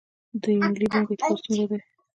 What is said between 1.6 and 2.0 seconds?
دی؟